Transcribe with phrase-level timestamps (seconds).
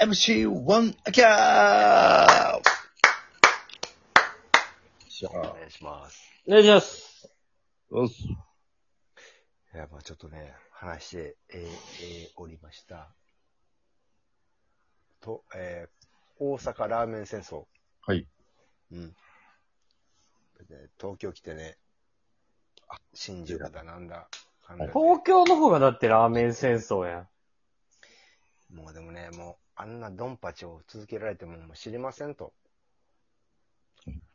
[0.00, 1.28] MC1 アキャー
[5.08, 6.22] じゃあ、お願いします。
[6.46, 7.28] お願いします。
[7.90, 8.28] おっすい
[9.76, 13.08] や、まあちょっとね、話して、えーえーおりました。
[15.20, 15.90] と、えー
[16.40, 17.64] 大阪ラーメン戦争。
[18.06, 18.24] はい。
[18.92, 19.08] うん。
[20.68, 21.76] で東京来てね、
[22.88, 24.28] あ新宿だなんだ、
[24.68, 27.26] なんだで東京の方がだってラーメン戦争や
[28.70, 28.74] ん。
[28.76, 32.52] もうでもね、もう、あんなドンパチを続けられてももう知りませんと。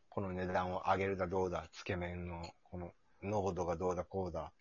[0.07, 4.53] この値段を上げるだどうだ、つけ麺の、この、濃度がどうだこうだ、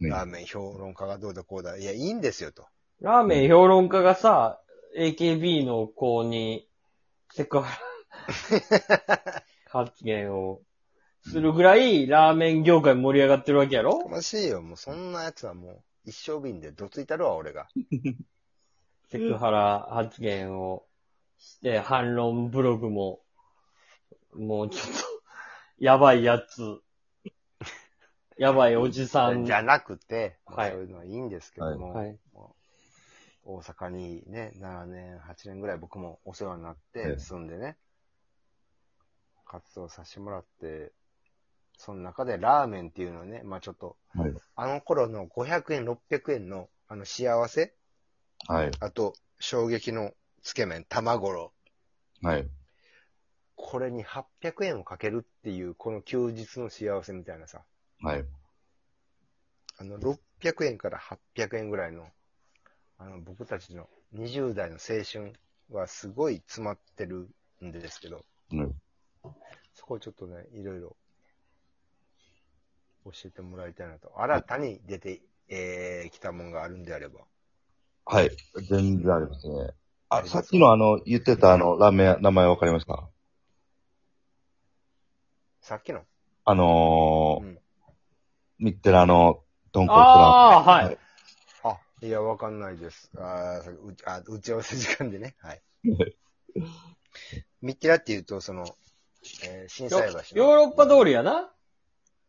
[0.00, 2.66] ねラーメン評論家がどうだこうだ、いや、いいんですよと。
[3.00, 4.60] ラーメン評論家がさ、
[4.98, 6.66] AKB の子に
[7.32, 7.78] セクハ
[8.50, 10.60] ラ発言を
[11.22, 14.08] するぐらいラーメン業界盛り上がってるわけやろ？
[14.10, 17.68] 楽しいよ、もうそんなやつはもう、一生瓶でどついたるわ、俺が。
[19.10, 20.84] セクハラ発言を
[21.36, 23.20] して、反論ブログも、
[24.34, 24.92] もうちょっと、
[25.78, 26.80] やばいやつ、
[28.38, 29.44] やばいおじさん。
[29.46, 32.18] じゃなくて、まあはいそういうのはいいんですけども、はい。
[33.42, 37.78] 大阪にね、7年、8年ぐらい僕もお世話になっえて、え住んでね、
[39.44, 40.92] 活動させてもらって、
[41.76, 44.32] その中でラーメンっていうのをね、まあちょっと、はい。
[44.54, 47.74] あの頃の500円、600円の、あの幸せ、
[48.50, 48.70] はい。
[48.80, 50.10] あと、衝撃の
[50.42, 51.52] つけ麺、卵ろ
[52.20, 52.48] はい。
[53.54, 57.62] これに800円をかけるっていう、この休日の幸せみたいなさ、
[58.02, 58.24] はい。
[59.78, 62.08] あの、600円から800円ぐらいの、
[62.98, 65.32] あの、僕たちの20代の青春
[65.70, 67.28] はすごい詰まってる
[67.64, 68.74] んですけど、うん
[69.74, 70.96] そこをちょっとね、いろいろ
[73.04, 74.20] 教えてもらいたいなと。
[74.20, 77.20] 新たに出て、えー、きたもんがあるんであれば。
[78.10, 78.30] はい。
[78.68, 79.70] 全然ありますね。
[80.08, 83.08] あ、さっきのあの、言ってたあの、ラーメン屋、名前わかりますか？
[85.60, 86.00] さっきの？
[86.44, 87.58] あのー、うん。
[88.58, 90.98] ミッテラの、豚骨ラああ、はい。
[91.62, 93.12] あ、いや、わかんないです。
[93.16, 93.62] あ
[94.06, 95.36] あ、打ち合わせ時間でね。
[95.38, 95.62] はい。
[97.62, 98.66] ミッテラって言うと、その、
[99.44, 100.22] えー、震ヨ災橋の。
[100.34, 101.52] ヨーロッパ通りやな。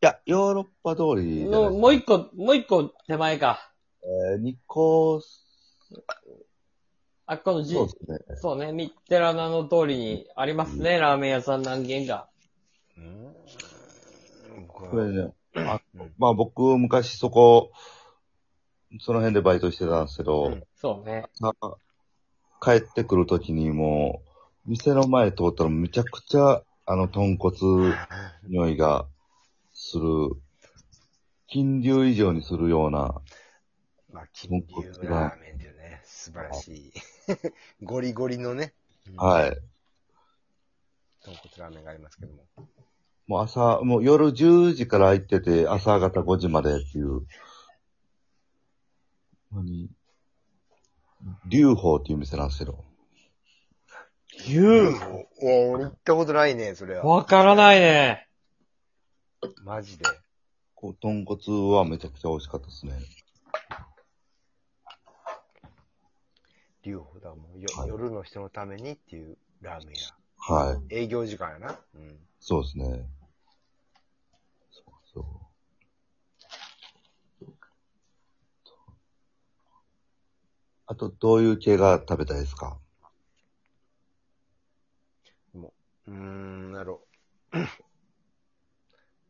[0.04, 3.74] いや、ヨーロッパ通りじゃないのですもう一個、もう一個手前か。
[4.04, 5.51] えー、ニコス、
[7.26, 8.36] あっこのじそうですね。
[8.36, 12.30] そうね、ミッテラナの通りにありますね、ラーメン屋さん何軒か。
[12.98, 13.04] うー
[14.64, 14.68] ん。
[14.68, 15.34] ここれね、
[16.18, 17.72] まあ僕、昔そこ、
[19.00, 21.26] その辺でバイトしてたんですけど、うんそうね。
[21.42, 21.54] あ
[22.60, 24.22] 帰ってくるときにも
[24.66, 27.56] う、店の前通ったらめちゃくちゃ、あの、豚骨
[28.44, 29.08] 匂いが
[29.74, 30.30] する、
[31.48, 33.22] 金龍以上にするような、
[34.12, 34.66] まあ、金龍
[35.04, 35.71] ラーメンって
[36.22, 36.94] 素晴らしい。
[37.82, 38.76] ゴリゴリのね、
[39.08, 39.58] うんはい。
[41.24, 42.46] 豚骨ラーメンがありますけども。
[43.26, 47.26] もう朝、もう夜10時から行ってて、朝方5時までっていう、
[49.52, 49.90] 何？
[51.48, 52.86] 龍宝っていう店なんですけど、
[54.46, 57.04] 牛お俺行ったことないね、それは。
[57.04, 58.28] わからないね。
[59.64, 60.06] マジで。
[60.76, 62.94] こう豚骨はめちゃくちゃ美味しかったですね。
[66.84, 69.96] 龍宝だもんよ、はい夜の人のためにっていうラーメン
[70.38, 70.96] はい。
[70.96, 71.02] 屋。
[71.04, 71.80] 営業時間やな。
[71.96, 72.20] うん。
[72.40, 73.08] そうですね。
[74.72, 75.24] そうそう。
[80.88, 82.78] あと、どういう系が食べたいですか？
[85.56, 87.02] うーん、なるほ
[87.54, 87.60] ど。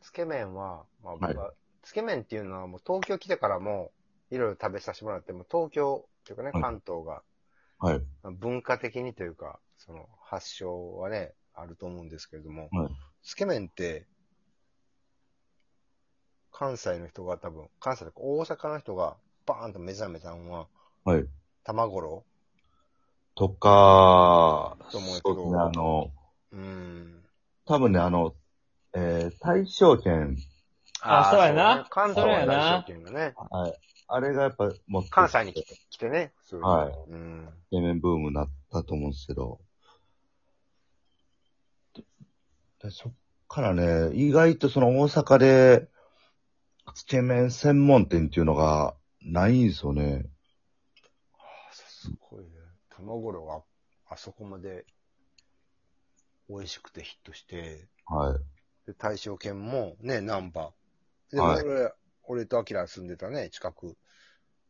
[0.01, 3.91] つけ麺は、まあ僕は、つけ麺っていうのはもう東京来てからも、
[4.31, 7.21] いろいろ食べさせてもらっても、東京っていうかね、はい関東が、
[7.81, 7.99] はい。
[8.23, 12.91] まあ文化的にというか、その発祥はね、あると思うんですけれども、はい
[13.23, 14.07] つけ麺って、
[16.51, 19.15] 関西の人が多分、関西とか大阪の人が
[19.45, 20.67] バーンと目覚めたのは、
[21.03, 21.25] はい。
[21.63, 22.01] 卵？
[22.01, 22.23] ろ
[23.35, 26.11] とか、と思うけどそうですね、あの、
[26.51, 27.23] うーん。
[27.65, 28.33] 多分ね、あの、
[28.93, 30.35] えー、大正圏、
[31.03, 33.33] あそうやなね関東は大正圏がね。
[33.35, 33.73] はい。
[34.13, 36.33] あれがやっぱ、もう、関西に来て来てね。
[36.41, 36.93] そういうはい。
[37.11, 37.49] うん。
[37.71, 39.61] イケメンブームになったと思うんですけど。
[42.83, 43.13] でそっ
[43.47, 45.87] からね、意外とその大阪で、
[46.93, 50.25] つけ麺専門店っていうのがないんですよね。
[51.71, 52.49] すごいね。
[52.89, 53.61] 卵ろが
[54.09, 54.85] あそこまで
[56.49, 58.87] 美味しくてヒットして、はい。
[58.87, 61.35] で大正圏もね、ナンバー。
[61.35, 61.93] で、はい俺、
[62.27, 63.97] 俺とアキラ住んでたね、近く、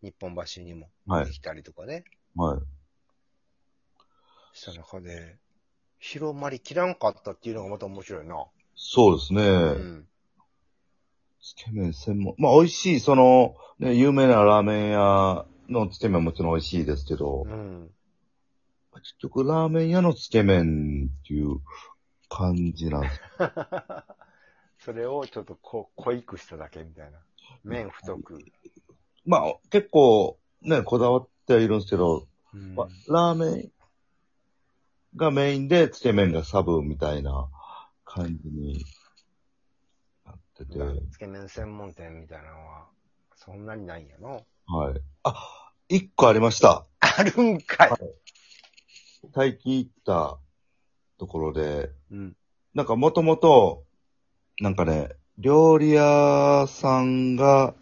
[0.01, 2.03] 日本橋にもはいできたりとかね。
[2.35, 2.61] はい。
[4.53, 5.37] した中で、
[5.99, 8.45] 広まりきらんかったっていうのがまた面白いな。
[8.75, 9.41] そうですね。
[9.43, 9.45] う
[9.79, 10.07] ん。
[11.41, 12.35] つけ麺専門。
[12.37, 17.91] まあ、美味しい、その、ね、有名なラーメン屋のつけ麺はもちろん美味しいですけど、うん。
[18.93, 21.59] 結局ラーメン屋のつけ麺っていう
[22.29, 23.21] 感じなんです。
[24.85, 27.19] それをちょっとこ濃いくしただけみたいな。
[27.63, 28.39] 麺太く。
[29.25, 33.71] まあ、結構、ね、こだわってはいるんですけど、うんまあ、ラーメン
[35.15, 37.49] がメインで、つけ麺がサブみたいな
[38.05, 38.83] 感じに
[40.25, 40.79] なってて、
[41.11, 42.87] つけ麺専門店みたいなのは、
[43.35, 44.45] そんなにないんやの？
[44.67, 45.01] はい。
[45.23, 46.85] あ、一個ありました。
[46.99, 47.89] あるんかい。
[49.33, 50.37] 最近行った
[51.17, 52.35] ところで、うん。
[52.73, 53.83] なんかもともと、
[54.59, 55.09] なんかね、
[55.41, 57.73] 料理屋さんが、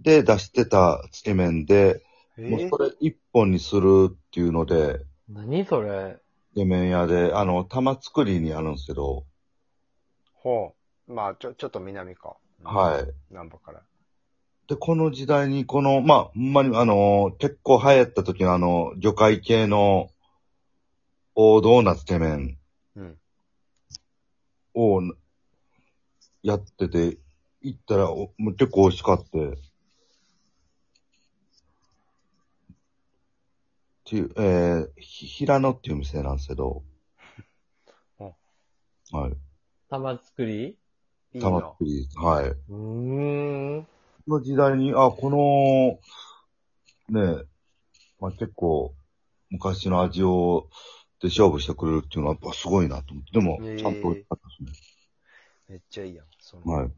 [0.00, 2.04] で出してたつけ麺で、
[2.36, 5.00] えもうそれ一本にするっていうので、
[5.30, 6.18] 何それ？
[6.52, 9.24] つけ麺屋で、あの、玉造りにあるんですけど、
[10.34, 10.74] ほ
[11.08, 11.12] う。
[11.12, 12.36] まあ、ちょ、ちょっと南か。
[12.62, 13.14] はい。
[13.30, 13.82] 南部から。
[14.68, 20.10] で、この時代に、この、まあ、ほんまに、あの、結構流行った時のあの、魚介系の
[21.34, 22.58] 王道なつけ麺
[22.94, 23.18] うん。
[24.74, 25.00] を
[26.46, 27.18] やってて、
[27.60, 29.48] 行ったら、おもう結構美味しかって。
[29.48, 29.56] っ
[34.04, 36.84] ていう、えー、ひ平野っていう店なんですけど、
[38.20, 38.32] お
[39.10, 39.32] はい。
[39.90, 40.78] 玉作り
[41.34, 41.84] いい玉の造。
[41.84, 42.44] り、はい。
[42.44, 43.84] うーん。
[43.84, 43.90] こ
[44.28, 46.00] の時代に、あ、こ
[47.10, 47.44] の、ねえ、
[48.20, 48.94] まあ、結構、
[49.50, 50.68] 昔の味を、
[51.20, 53.32] で勝負してくれるっていうのは、やっぱすごいなと思って。
[53.32, 54.95] でも、へえちゃんと美味しかったです
[55.68, 56.26] めっちゃいいやん。
[56.38, 56.62] そね。
[56.66, 56.92] の、はい。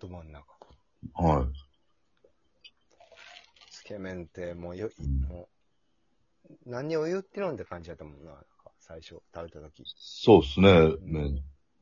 [0.00, 0.46] ど真ん中。
[1.14, 1.46] はい。
[3.70, 4.90] つけ麺ってもうよ、
[5.28, 5.48] も
[6.48, 8.32] う、何を言ってるんって感じだったもんな。
[8.32, 8.46] なんか
[8.80, 9.84] 最初、食べた時。
[9.96, 10.96] そうですね。
[11.00, 11.34] 麺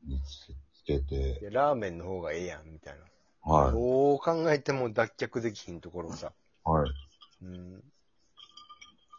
[0.05, 1.39] につけて。
[1.39, 3.51] で、ラーメンの方がええやん、みたいな。
[3.51, 3.71] はい。
[3.73, 6.31] どう考えても脱却できひんところをさ。
[6.63, 6.89] はい。
[7.43, 7.83] うん。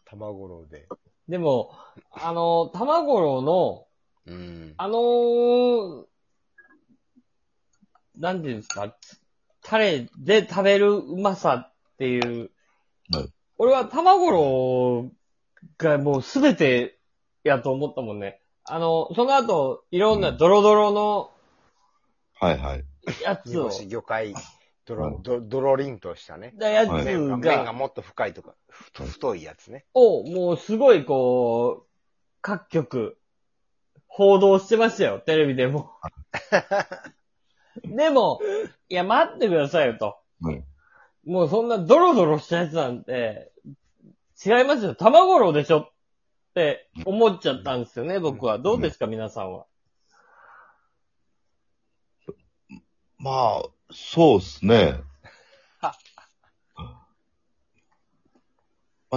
[0.06, 0.88] 卵ろで。
[1.28, 1.72] でも、
[2.12, 3.86] あの、卵ろの、
[4.26, 4.74] うん。
[4.76, 6.06] あのー、
[8.16, 8.94] なんていうんですか、
[9.62, 12.50] タレで食べるうまさっていう、
[13.12, 13.28] はい
[13.58, 15.10] 俺は卵ろ
[15.78, 16.98] がもうすべて
[17.42, 18.40] やと思ったもんね。
[18.64, 21.30] あの、その後、いろんなドロドロの
[22.38, 22.84] はいはい。
[23.22, 24.34] やつを、し、魚介、
[24.84, 26.52] ドロう、んドドロリンとしたね。
[26.56, 29.86] だやつはい麺が、麺がが、もっと深いとか、ふ太いやつね。
[29.94, 31.88] を、もうすごいこう、
[32.42, 33.16] 各局、
[34.06, 35.92] 報道してましたよ、テレビでも。
[37.96, 38.40] でも、
[38.88, 40.16] いや、待ってくださいよと。
[40.40, 40.62] はい。
[41.24, 43.50] もうそんなドロドロしたやつなんて、
[44.44, 44.94] 違いますよ。
[44.94, 45.90] 卵ろでしょっ
[46.54, 48.58] て思っちゃったんですよね、僕は。
[48.58, 49.66] どうですか、皆さんは？
[53.18, 55.00] まあ、そうですね。
[55.80, 55.92] ま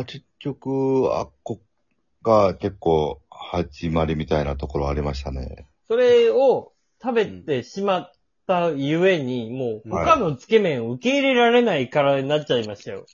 [0.02, 1.60] あ、結局、あっこ
[2.24, 5.68] が結構始まりみたいなところありましたね。
[5.90, 6.72] それを
[7.02, 8.12] 食べてしまっ
[8.50, 13.06] たゆえに、もう他のつけ麺を受け入れられないからになっちゃいましたよ。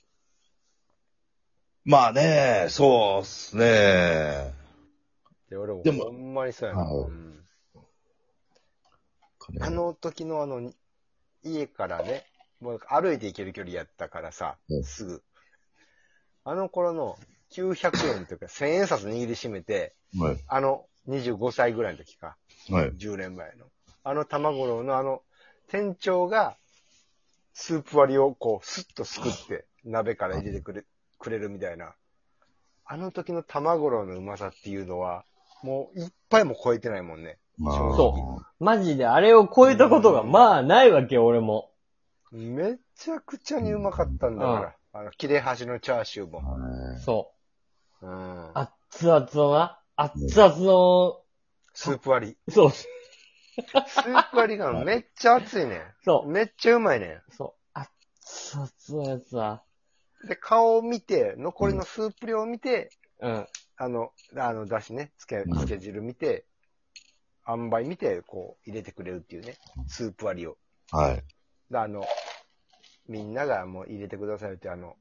[1.83, 4.53] まあね、そうっすね。
[5.49, 6.83] で、俺もでもほんまにそうやな。
[6.83, 7.31] はいうん
[9.61, 10.73] あの時のあの、
[11.43, 12.25] 家からね、
[12.59, 15.23] もう歩いて行ける距離やったからさう、んすぐ。
[16.43, 17.15] あの頃の
[17.51, 20.37] 900円というか1000円札握りしめて、はい。
[20.47, 22.37] あの25歳ぐらいの時か、
[22.71, 22.91] はい。
[22.93, 23.65] 10年前の。
[24.03, 25.21] あの卵ののあの、
[25.67, 26.57] 店長が、
[27.53, 30.83] スープ割りをこう、スッとすくって、鍋から入れてくれ、
[31.19, 31.95] くれるみたいな。
[32.85, 35.25] あの時の卵のうまさっていうのは、
[35.63, 37.39] もう一杯も超えてないもんね。
[37.57, 41.71] まあ、そマジであれを超えたことがまあないわけよ、俺も。
[42.31, 44.99] めちゃくちゃにうまかったんだから。
[44.99, 46.39] あの、切れ端のチャーシューも。
[46.39, 47.31] はいそ
[48.01, 48.51] うんう。。
[48.53, 51.21] 熱々のな、熱々の、
[51.73, 52.53] スープ割り。
[52.53, 56.31] そう、スープ割りがめっちゃ熱いねそん。
[56.31, 57.79] めっちゃうまいねう、そう。
[57.79, 59.63] 熱々のやつだ。
[60.25, 60.27] ん。
[60.27, 63.47] で、顔を見て、残りのスープ量を見て、うん。
[63.77, 66.45] あの、あの、だしね、つけ、うんつけ汁見て、
[67.47, 69.57] 塩梅見て、こう、入れてくれるっていうね、
[69.87, 70.57] スープ割りを。
[70.91, 71.23] はい。
[71.69, 72.05] で、あの、
[73.07, 74.95] みんながもう入れてくださいって、あの、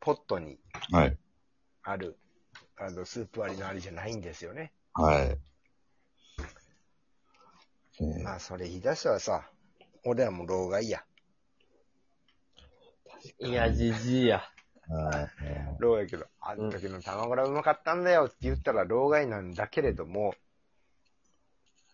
[0.00, 0.58] ポットに
[0.92, 1.16] はい。
[1.82, 2.16] ある、
[2.76, 4.72] あの、スープ割りのありじゃないんですよね。
[4.94, 5.38] はい。
[8.00, 9.50] えーまあ、それ言い出したらさ、
[10.04, 11.02] 俺はもう老害や。
[13.40, 14.42] いや、じじいや。
[15.78, 20.34] ローやけど、あの時の卵がうまかったんだよって言ったら、老害なんだけれども、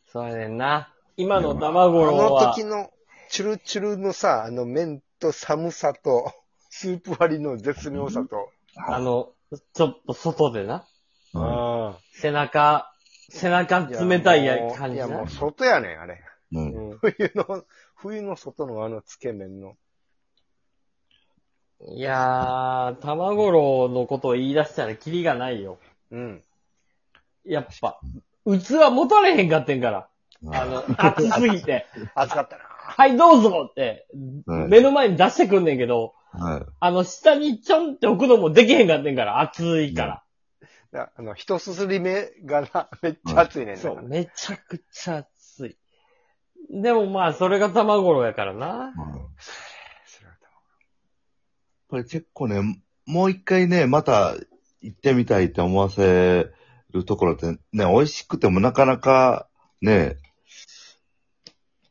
[0.06, 0.94] そうやねんな。
[1.16, 2.90] 今の卵あのは、時の
[3.30, 6.32] チュルチュルのさ、あの麺と寒さと、
[6.70, 9.32] スープ割りの絶妙さと、あの、
[9.73, 10.87] ちょっと外でな。
[11.34, 11.42] うん。
[11.42, 12.93] あ背中、
[13.31, 15.28] 背中冷たいや感じいや、もなう。
[15.28, 16.21] 外やねん、あれ。
[16.52, 16.90] うん。
[16.90, 17.64] うん冬の、
[17.97, 19.76] 冬の外のあのつけ麺の。
[21.87, 25.78] いやー、卵のことを言い出したらキリがないよ。
[26.11, 26.43] うん。
[27.45, 28.00] やっぱ、
[28.47, 30.09] 器持たれへんかってんから。
[30.52, 31.87] あの、熱すぎて。
[32.14, 32.64] 暑かったな。
[32.64, 34.07] はい、どうぞって、
[34.47, 36.62] うん目の前に出してくんねんけど、はい。
[36.81, 40.24] あの、下にちょんって置くのもできへんかってんから、熱いから。
[40.94, 43.80] だあの、一すすり目がな、 めっちゃ熱いねんな。
[43.80, 45.76] そう、めちゃくちゃ熱い。
[46.70, 48.66] でもまあ、それが卵やからな。
[48.66, 49.28] うんやっ
[50.06, 50.36] それは
[51.88, 54.34] ぱり結構ね、もう一回ね、また
[54.80, 56.48] 行ってみたいって思わせ
[56.90, 59.48] るところってね、美味しくてもなかなか
[59.82, 60.16] ね、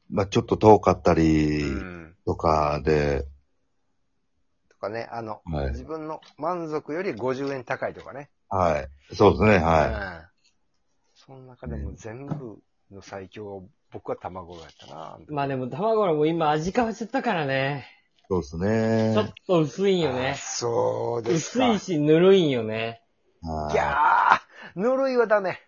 [0.09, 2.15] まあちょっと遠かったりうん。
[2.25, 3.25] とかで、
[4.69, 8.29] とかね、あの、はい自分の満足より50円高いとかね。
[8.53, 9.15] はい。
[9.15, 10.23] そうですね、はうん。
[11.15, 12.59] その中でも全部
[12.91, 15.17] の最強は僕は卵やったな。
[15.27, 17.87] まあでも卵も今味変わっちゃったからね。
[18.19, 18.25] い。
[18.29, 19.13] そうですね。
[19.15, 20.35] ちょっと薄いんよね。
[20.37, 21.71] そうですか。
[21.71, 23.01] 薄いし、ぬるいんよね。
[23.41, 25.59] はいいやー、ぬるいはダメ。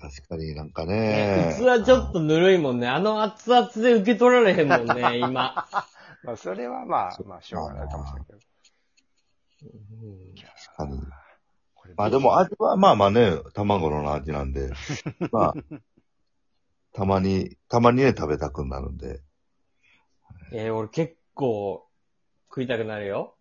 [0.00, 1.56] 確かになんかねね。
[1.58, 2.86] 器ちょっとぬるいもんね。
[2.88, 5.66] あの熱々で受け取られへんもんね、 今。
[6.22, 8.38] まあ、それはまあ、まあ、しょうがないかもしれないけど。
[9.64, 11.00] うん確かに。
[11.74, 14.70] これまあでも味はまあまあね、卵の味なんで、
[15.32, 15.54] まあ、
[16.92, 19.20] たまに、たまにね、食べたくなるんで。
[20.52, 21.86] えー俺結構
[22.48, 23.34] 食いたくなるよ。